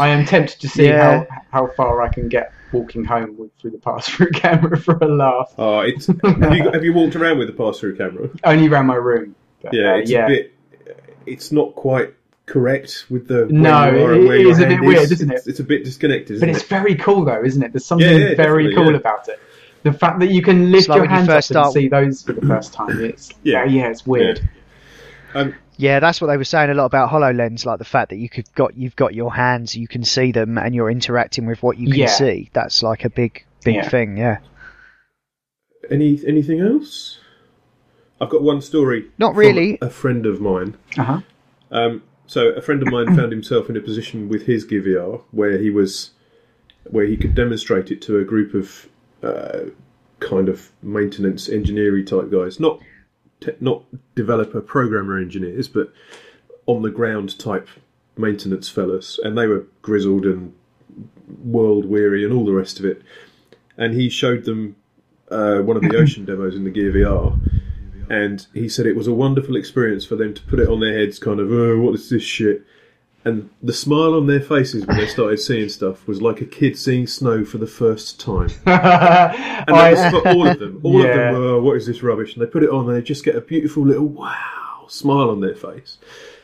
[0.00, 1.24] I am tempted to see Yeah.
[1.52, 5.06] how, how far I can get walking home with, through the pass-through camera for a
[5.06, 5.52] laugh.
[5.58, 8.28] Oh, it's have you, have you walked around with the pass-through camera?
[8.44, 9.34] Only around my room.
[9.62, 10.24] But, Yeah, uh, it's yeah.
[10.26, 10.52] a bit.
[11.26, 12.14] It's not quite
[12.46, 14.70] correct with the No, where you are it- and where it your is a bit
[14.72, 15.34] hand weird, isn't it?
[15.36, 16.68] It's, it's a bit disconnected, But isn't it's it?
[16.68, 17.72] very cool though, isn't it?
[17.72, 18.98] There's something Yeah, yeah, very cool yeah.
[18.98, 19.40] about it.
[19.86, 21.86] The fact that you can lift like your when you hands up first and see
[21.88, 23.00] those for the first time.
[23.04, 23.64] It's Yeah.
[23.64, 24.40] yeah, yeah, it's weird.
[25.34, 28.16] Um, Yeah, that's what they were saying a lot about Hololens, like the fact that
[28.16, 31.62] you could got you've got your hands, you can see them, and you're interacting with
[31.62, 32.06] what you can Yeah.
[32.08, 32.50] see.
[32.52, 33.88] That's like a big big Yeah.
[33.88, 34.16] thing.
[34.16, 34.38] Yeah.
[35.88, 37.20] any anything else?
[38.20, 39.06] I've got one story.
[39.18, 39.78] Not from really.
[39.80, 40.76] A friend of mine.
[40.98, 41.20] Uh huh.
[41.70, 45.22] Um, so a friend of mine found himself in a position with his Gear VR
[45.30, 46.10] where he was,
[46.90, 48.88] where he could demonstrate it to a group of
[49.22, 49.60] uh,
[50.20, 52.80] kind of maintenance engineering type guys, not
[53.40, 55.92] te- not developer programmer engineers, but
[56.66, 57.68] on the ground type
[58.16, 60.54] maintenance fellas, and they were grizzled and
[61.44, 63.02] world weary and all the rest of it.
[63.76, 64.76] And he showed them
[65.30, 67.38] uh, one of the ocean demos in the Gear VR,
[68.08, 70.98] and he said it was a wonderful experience for them to put it on their
[70.98, 72.64] heads, kind of, oh, what is this shit?
[73.26, 76.78] And the smile on their faces when they started seeing stuff was like a kid
[76.78, 78.48] seeing snow for the first time.
[78.66, 80.80] And that was for all of them.
[80.84, 82.34] All of them were, oh, what is this rubbish?
[82.36, 85.40] And they put it on and they just get a beautiful little wow smile on
[85.40, 85.98] their face.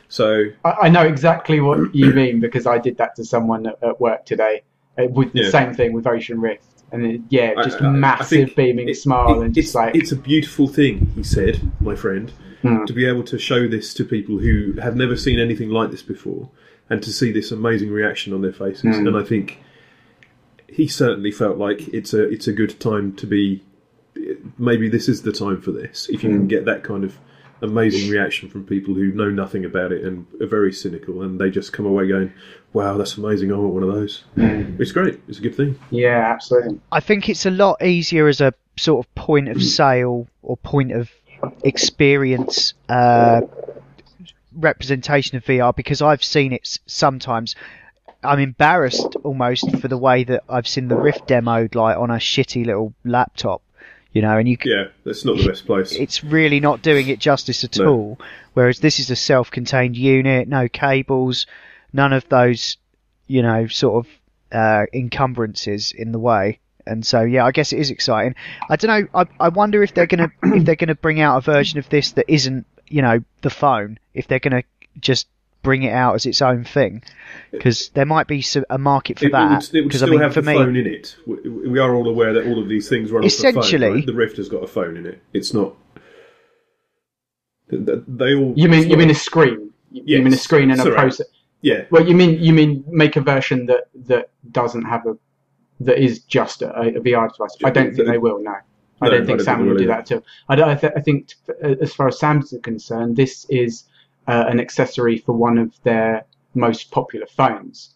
[0.09, 3.81] So, I, I know exactly what you mean because I did that to someone at,
[3.81, 4.63] at work today
[4.99, 5.49] uh, with the Yeah.
[5.51, 9.35] same thing with Ocean Rift, and it, yeah, just I- I massive beaming it- smile
[9.41, 12.83] it- and it's, just like it's a beautiful thing, he said, my friend, Hmm.
[12.85, 16.01] to be able to show this to people who have never seen anything like this
[16.03, 16.49] before,
[16.93, 18.81] and to see this amazing reaction on their faces.
[18.97, 19.07] Hmm.
[19.07, 19.59] And I think
[20.67, 23.63] he certainly felt like it's a it's a good time to be.
[24.57, 26.07] Maybe this is the time for this.
[26.09, 26.37] If you Hmm.
[26.37, 27.17] can get that kind of
[27.61, 31.49] amazing reaction from people who know nothing about it and are very cynical, and they
[31.49, 32.31] just come away going,
[32.73, 33.51] "Wow, that's amazing!
[33.51, 34.75] I want one of those." Hmm.
[34.79, 35.19] It's great.
[35.27, 35.75] It's a good thing.
[35.89, 36.79] yeah, absolutely.
[36.91, 40.91] I think it's a lot easier as a sort of point of sale or point
[40.91, 41.09] of
[41.63, 43.41] experience uh,
[44.55, 47.55] representation of VR because I've seen it sometimes.
[48.23, 52.15] I'm embarrassed almost for the way that I've seen the Rift demoed like on a
[52.15, 53.61] shitty little laptop,
[54.13, 55.91] you know, and you c- Yeah, that's not the best place.
[55.91, 57.87] it's really not doing it justice at No.
[57.87, 58.19] all.
[58.53, 61.47] Whereas this is a self-contained unit, no cables,
[61.91, 62.77] none of those,
[63.27, 64.11] you know, sort of
[64.51, 66.59] uh, encumbrances in the way.
[66.85, 68.35] And so, yeah, I guess it is exciting.
[68.69, 69.07] I don't know.
[69.21, 72.11] I, I wonder if they're gonna if they're gonna bring out a version of this
[72.13, 73.97] that isn't, you know, the phone.
[74.13, 74.63] If they're gonna
[74.99, 75.27] just
[75.63, 77.01] bring it out as its own thing,
[77.51, 79.51] because there might be a market for it, that.
[79.51, 81.15] it would, it would 'Cause, still I mean, have for the me, phone in it.
[81.25, 83.57] We, we are all aware that all of these things run off the phone.
[83.59, 84.05] Essentially- right?
[84.05, 85.21] The Rift has got a phone in it.
[85.33, 85.73] It's not.
[87.69, 88.53] th- th- They all.
[88.55, 89.71] You mean you mean a screen?
[89.91, 90.97] You you mean a screen and a surround.
[90.99, 91.27] process?
[91.61, 95.17] Yeah, Well, you mean you mean make a version that that doesn't have a
[95.79, 97.55] that is just a, a VR device?
[97.63, 98.39] I don't think they will.
[98.43, 98.55] No,
[99.03, 100.23] I No, don't I think don't Sam think they will do that too.
[100.49, 100.69] I don't.
[100.69, 103.83] I, th- I think t- as far as Sam's concerned, this is
[104.27, 107.89] uh, an accessory for one of their most popular phones.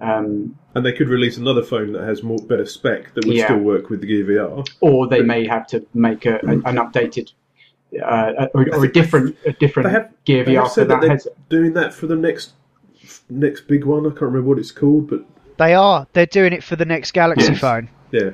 [0.00, 3.46] Um, and they could release another phone that has more better spec that would Yeah.
[3.46, 4.68] still work with the Gear VR.
[4.80, 7.32] or they may have to make a, an, an updated
[8.04, 10.88] uh, or, or a different a different They have, Gear they have VR for said
[10.88, 11.48] that that they're headset.
[11.48, 12.52] doing that for the next
[13.28, 14.06] next big one.
[14.06, 15.24] I can't remember what it's called, but
[15.56, 16.06] they are.
[16.12, 17.60] They're doing it for the next Galaxy Yes.
[17.60, 17.88] phone.
[18.12, 18.30] yeah.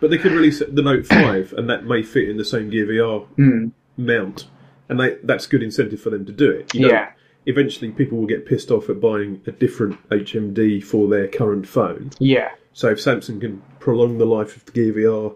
[0.00, 2.86] But they could release the Note Five, and that may fit in the same Gear
[2.86, 4.46] VR Mm, mount,
[4.88, 6.74] and they, that's good incentive for them to do it.
[6.74, 7.10] You know, yeah,
[7.46, 12.10] eventually people will get pissed off at buying a different HMD for their current phone.
[12.18, 15.34] yeah, So if Samsung can prolong the life of the Gear VR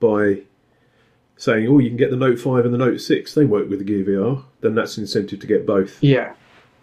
[0.00, 0.42] by
[1.36, 3.78] saying, "Oh, you can get the Note Five and the Note 6, They work with
[3.80, 4.44] the Gear VR.
[4.60, 6.02] Then that's incentive to get both.
[6.02, 6.34] Yeah.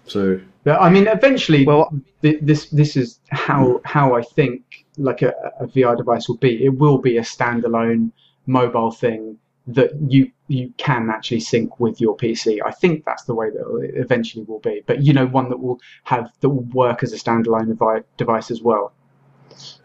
[0.05, 4.61] So But I mean, eventually, Well- th- this this is how how I think
[4.97, 6.65] like a, a VR device will be.
[6.65, 8.11] It will be a standalone
[8.47, 12.59] mobile thing that you you can actually sync with your PC.
[12.65, 14.81] I think that's the way that it eventually will be.
[14.85, 18.49] But you know, one that will have that will work as a standalone devi- device
[18.51, 18.91] as well.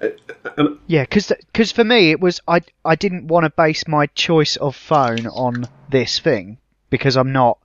[0.03, 0.09] Uh,
[0.45, 4.07] uh, and Yeah, because for me it was I I didn't want to base my
[4.07, 6.57] choice of phone on this thing
[6.89, 7.59] because I'm not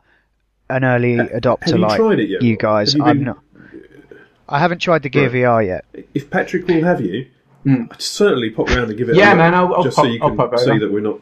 [0.70, 2.42] an early adopter have you like tried it yet?
[2.42, 2.94] you guys.
[2.94, 3.40] Have you I'm been- not.
[4.48, 5.34] I haven't tried the Gear Right.
[5.34, 5.86] VR yet.
[6.14, 7.28] if Patrick will have you,
[7.66, 7.92] Mm.
[7.92, 9.16] I'd certainly pop round and give it.
[9.16, 10.80] Yeah, a look, man, I'll- I'll just pop- so you can pop see over.
[10.82, 11.20] that we're not.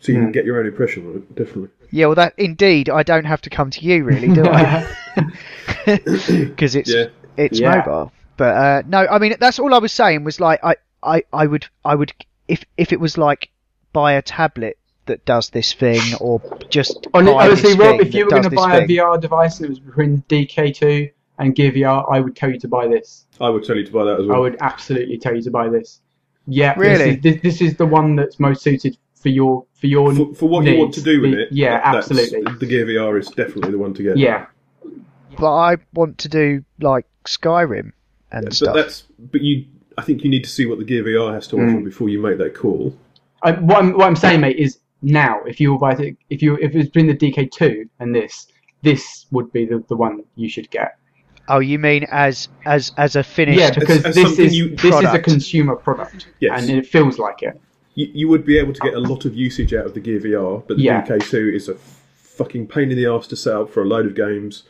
[0.00, 0.32] So you can Mm.
[0.32, 1.34] get your own impression on it.
[1.36, 1.68] Definitely.
[1.92, 4.84] Yeah, well, that indeed I don't have to come to you really, do I?
[5.86, 7.06] Because it's Yeah.
[7.36, 7.76] it's Yeah.
[7.76, 8.12] mobile.
[8.36, 11.46] But uh, no, I mean that's all I was saying was like I, I, I
[11.46, 12.12] would I would
[12.48, 13.50] if if it was like
[13.92, 18.06] buy a tablet that does this thing or just Hon- buy Honestly, this Rob, thing
[18.08, 18.96] if you were going to this buy a thing.
[18.98, 22.68] VR device and it was between DK2 and Gear VR, I would tell you to
[22.68, 23.26] buy this.
[23.40, 24.36] I would tell you to buy that as well.
[24.36, 26.00] I would absolutely tell you to buy this.
[26.46, 27.16] Yeah, Really?
[27.16, 30.34] This is, this, this is the one that's most suited for your for your For,
[30.34, 32.52] for what you want to do with The- it, Yeah, that's- absolutely.
[32.58, 34.16] The Gear VR is definitely the one to get.
[34.16, 34.46] Yeah,
[35.38, 37.92] but I want to do like Skyrim
[38.30, 38.74] and but stuff.
[38.74, 39.66] that's but you.
[39.98, 41.84] I think you need to see what the Gear VR has to offer Mm.
[41.84, 42.96] before you make that call.
[43.42, 46.42] I, what, I'm, what I'm saying, mate, is now if you were buy it, if
[46.42, 48.46] you if it's between the DK2 and this,
[48.82, 50.96] this would be the, the one you should get.
[51.48, 53.58] Oh, you mean as as as a finished?
[53.58, 56.60] Yeah, because as this something is you- this is a consumer product, Yes.
[56.62, 57.60] and it feels like it.
[57.94, 60.20] You, you would be able to get a lot of usage out of the Gear
[60.20, 61.02] VR, but the Yeah.
[61.04, 64.14] DK2 is a fucking pain in the arse to set up for a load of
[64.14, 64.62] games.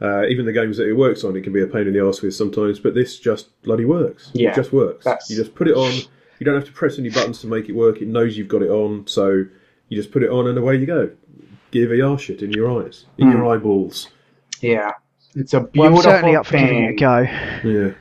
[0.00, 2.04] Uh, even the games that it works on, it can be a pain in the
[2.04, 2.78] arse with sometimes.
[2.78, 4.30] But this just bloody works.
[4.34, 5.04] Yeah, it just works.
[5.04, 5.92] that's- You just put it on.
[6.38, 8.02] You don't have to press any buttons to make it work.
[8.02, 9.44] It knows you've got it on, so
[9.92, 11.10] you just put it on and away you go.
[11.70, 13.36] Gear VR shit in your eyes, in Hmm.
[13.36, 14.08] your eyeballs.
[14.62, 14.92] Yeah,
[15.34, 16.66] it's a well, beautiful I'm certainly up for thing.
[16.66, 17.18] giving it a go.
[17.68, 17.92] Yeah.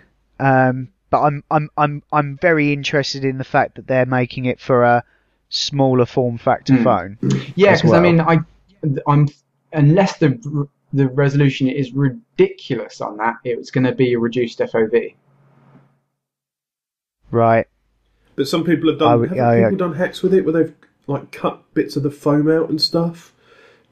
[0.69, 4.59] Um, but I'm I'm I'm I'm very interested in the fact that they're making it
[4.61, 5.03] for a
[5.49, 6.83] smaller form factor Mm.
[6.85, 7.17] phone.
[7.55, 8.37] Yeah, as because I mean, I,
[9.07, 9.27] I'm
[9.73, 15.15] unless the the resolution is ridiculous on that, it's going to be a reduced FOV.
[17.31, 17.67] Right.
[18.35, 19.11] But some people have done.
[19.11, 19.69] I would- haven't oh, yeah.
[19.69, 20.73] people done hacks with it where they've
[21.07, 23.33] like cut bits of the foam out and stuff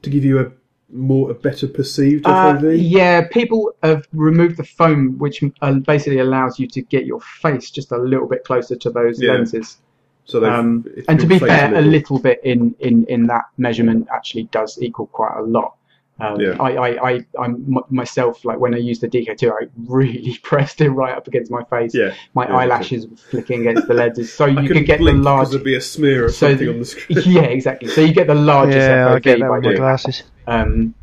[0.02, 0.50] to give you a
[0.92, 2.76] more a better perceived Uh, FOV.
[2.80, 7.70] yeah, people have removed the foam, which uh, basically allows you to get your face
[7.70, 9.32] just a little bit closer to those Yeah.
[9.34, 9.78] lenses.
[10.24, 14.44] So Um, and to be fair, a little bit in, in, in that measurement actually
[14.44, 15.74] does equal quite a lot.
[16.20, 16.56] Um, Yeah.
[16.60, 20.90] I, I, I, I'm myself, like when I used the DK2, I really pressed it
[20.90, 21.94] right up against my face.
[21.94, 25.04] Yeah, My yeah, eyelashes were flicking against the lenses, so you couldn't could get the
[25.04, 25.48] blink 'cause large.
[25.50, 27.18] There'd be a smear of so something the- on the screen.
[27.26, 27.88] yeah, exactly.
[27.88, 30.22] So you get the largest yeah, FOV I get that by with my glasses.
[30.46, 30.94] Um,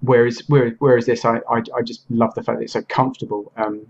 [0.00, 3.52] whereas, whereas, whereas this, I, I, I just love the fact that it's so comfortable.
[3.56, 3.86] Um,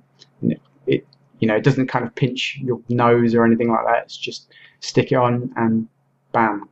[0.87, 1.07] it,
[1.39, 4.05] you know, it doesn't kind of pinch your nose or anything like that.
[4.05, 4.49] It's just
[4.81, 5.89] stick it on and
[6.33, 6.69] bam.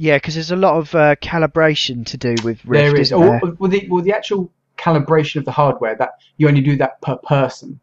[0.00, 3.08] Yeah, because there's a lot of uh, calibration to do with Rift, there is.
[3.08, 3.52] isn't Or, there?
[3.58, 7.16] well, the, well, the actual calibration of the hardware that you only do that per
[7.16, 7.78] person.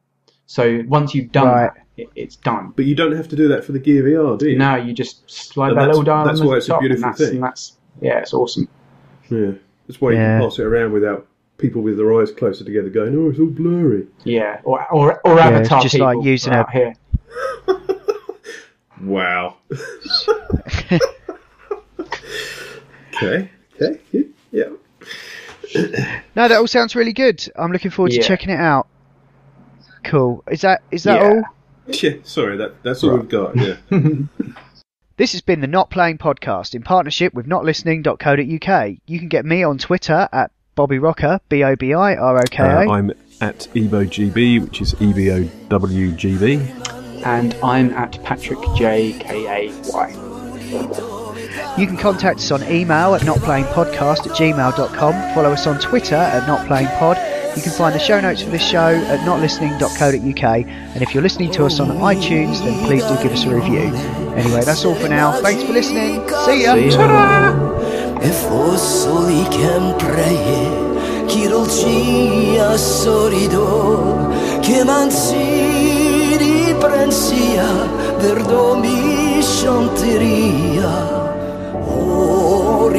[0.48, 1.72] So once you've done Right.
[1.76, 2.74] that, it, it's done.
[2.76, 4.58] But you don't have to do that for the Gear VR, do you?
[4.58, 6.80] Now you just slide And that little dial that's on the why it's a top,
[6.80, 7.36] beautiful and that's, thing.
[7.36, 8.68] And that's yeah, it's awesome.
[9.30, 9.52] Yeah.
[9.88, 11.28] That's why you can pass it around without
[11.60, 15.36] people with their eyes closer together going, "Oh, it's all blurry." Yeah, or or, or
[15.36, 16.96] Yeah, avatar just people like using out a- here.
[19.02, 19.58] Wow.
[23.18, 23.50] okay.
[23.82, 24.00] Okay.
[24.52, 24.64] Yeah.
[25.74, 26.22] yeah.
[26.36, 27.46] No, that all sounds really good.
[27.56, 28.22] I'm looking forward Yeah.
[28.22, 28.88] to checking it out.
[30.04, 30.44] Cool.
[30.50, 31.28] Is that is that Yeah.
[31.28, 31.44] all?
[31.88, 32.12] Yeah.
[32.24, 33.56] Sorry, that that's all we've got.
[33.56, 33.76] Yeah.
[35.18, 38.98] This has been the Not Playing Podcast in partnership with notlistening.co.uk.
[39.08, 42.44] You can get me on Twitter at Bobby Rocker, B O B I R O
[42.52, 42.68] K A.
[42.88, 43.10] Uh, I'm
[43.42, 46.62] at EbowGB, which is E B O W G B.
[47.26, 51.17] and I'm at Patrick J K A Y.
[51.78, 55.36] You can contact us on email at notplayingpodcast at gmail.com.
[55.36, 57.56] Follow us on Twitter at notplayingpod.
[57.56, 60.66] You can find the show notes for this show at notlistening.co.uk.
[60.66, 63.94] And if you're listening to us on iTunes, then please do give us a review.
[64.36, 65.40] Anyway, that's all for now.
[65.42, 66.28] Thanks for listening.
[66.46, 66.74] See ya.
[66.74, 66.98] See ya.
[66.98, 67.78] Ta-da!
[68.32, 77.66] Fossoli chempreie Chi dolcia sorrido Che mansi di prensia
[78.18, 81.17] Verdomi chanteria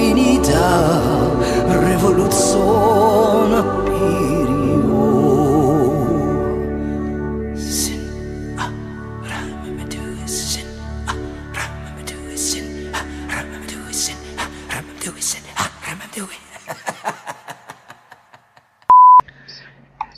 [0.09, 1.29] finita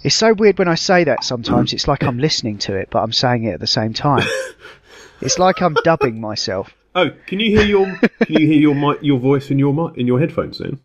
[0.03, 3.03] It's so weird when I say that sometimes it's like I'm listening to it but
[3.03, 4.27] I'm saying it at the same time.
[5.21, 6.75] It's like I'm dubbing myself.
[6.95, 9.97] Oh, can you hear your can you hear your mic, your voice in your mic,
[9.99, 10.81] in your headphones then?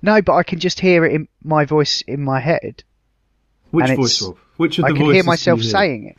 [0.00, 2.82] No, but I can just hear it in my voice in my head.
[3.70, 4.36] Which And voice, Rob?
[4.56, 5.70] Which of I the can voices hear myself hear?
[5.70, 6.18] saying it.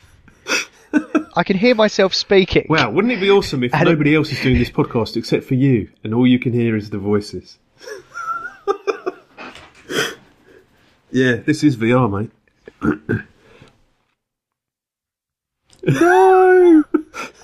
[1.36, 2.66] I can hear myself speaking.
[2.68, 5.44] Wow, wouldn't it be awesome if And it- nobody else is doing this podcast except
[5.44, 7.58] for you, and all you can hear is the voices?
[11.10, 12.30] yeah, this is VR, mate.
[15.86, 16.84] no,